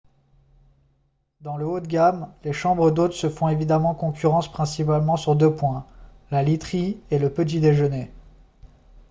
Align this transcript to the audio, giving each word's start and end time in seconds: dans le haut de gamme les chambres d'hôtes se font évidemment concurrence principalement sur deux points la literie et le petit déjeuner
dans 1.41 1.57
le 1.57 1.67
haut 1.67 1.79
de 1.79 1.85
gamme 1.85 2.33
les 2.43 2.53
chambres 2.53 2.89
d'hôtes 2.89 3.13
se 3.13 3.29
font 3.29 3.49
évidemment 3.49 3.93
concurrence 3.93 4.51
principalement 4.51 5.15
sur 5.15 5.35
deux 5.35 5.53
points 5.55 5.85
la 6.31 6.41
literie 6.41 6.99
et 7.11 7.19
le 7.19 7.31
petit 7.31 7.59
déjeuner 7.59 8.11